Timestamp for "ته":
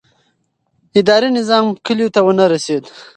2.15-2.19